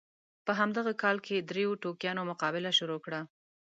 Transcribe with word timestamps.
په 0.45 0.51
همدغه 0.59 0.91
کال 1.03 1.17
کې 1.25 1.35
دریو 1.49 1.79
ټوکیانو 1.83 2.21
مقابله 2.31 2.71
شروع 2.79 2.99
کړه. 3.05 3.21